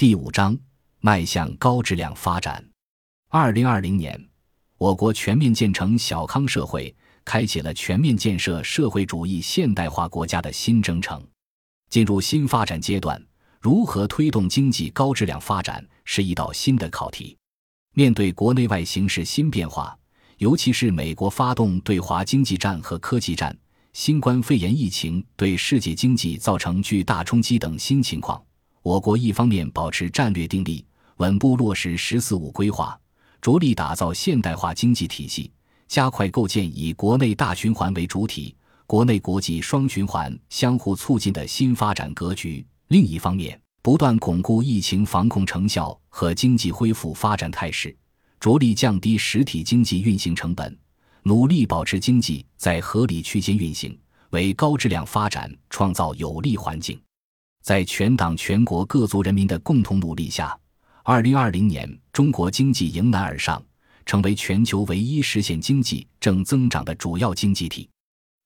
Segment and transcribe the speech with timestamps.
[0.00, 0.58] 第五章：
[1.00, 2.66] 迈向高质量发展。
[3.28, 4.18] 二零二零年，
[4.78, 11.22] 我国全面建成小康社会，开启了全面建设社会主义现代化国家的新征程。
[11.90, 13.22] 进入新发展阶段，
[13.60, 17.36] 如何推动经济高质量发展，是一道新的考题。
[17.92, 19.94] 面对国内外形势新变化，
[20.38, 23.54] 尤其是美国发动对华经济战和科技战，
[23.92, 28.42] 新冠肺炎疫情对世界经济造成巨大冲击等新情况，
[28.82, 30.84] 我国一方面保持战略定力，
[31.16, 32.98] 稳步落实“十四五”规划，
[33.42, 35.52] 着力打造现代化经济体系，
[35.86, 38.56] 加快构建以国内大循环为主体。
[38.86, 42.66] 国内国际双循环相互促进的新发展格局。
[42.88, 47.94] 另一方面，不断巩固疫情防控成效和经济恢复发展态势，
[48.40, 50.76] 着力降低实体经济运行成本，
[51.22, 53.96] 努力保持经济在合理区间运行，
[54.30, 57.00] 为高质量发展创造有利环境。
[57.62, 60.58] 在全党全国各族人民的共同努力下，
[61.04, 63.62] 二零二零年中国经济迎难而上，
[64.06, 67.88] 成为全球唯一实现经济正增长的主要经济体。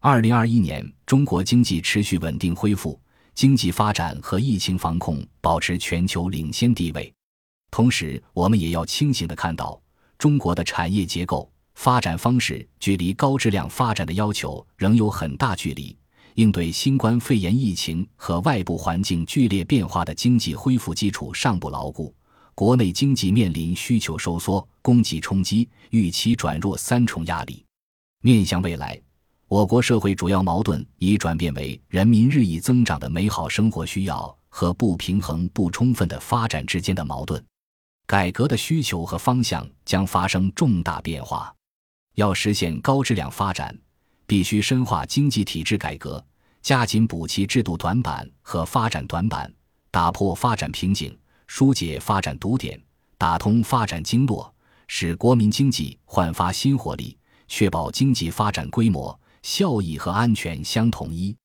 [0.00, 3.00] 二零二一年，中国经济持续稳定恢复，
[3.34, 7.12] 经济发展和疫情防控保持全球领先地位。
[7.70, 9.80] 同时，我们也要清醒地看到，
[10.18, 15.96] 中国的产业结构、发展方式距离高质量发展的要求仍有很大距离。
[16.34, 22.14] 应对新冠肺炎疫情和外部环境剧烈变化的经济恢复基础尚不牢固，
[22.54, 27.64] 国内经济面临需求收缩、供给冲击、预期转弱三重压力。
[28.22, 29.00] 面向未来。
[29.48, 37.44] 我国社会主要矛盾已转变为人民日益增长的美好生活需要和不平衡不充分的发展之间的矛盾，
[38.06, 41.54] 改革的需求和方向将发生重大变化。
[42.14, 43.78] 要实现高质量发展，
[44.32, 46.24] 必须深化经济体制改革，
[46.62, 49.52] 加紧补齐制度短板和发展短板，
[49.90, 51.14] 打破发展瓶颈，
[51.46, 52.82] 疏解发展堵点，
[53.18, 54.50] 打通发展经络，
[54.88, 57.14] 使国民经济焕发新活力，
[57.46, 59.20] 确保经济发展规模。
[59.42, 61.36] 效益和安全相统一。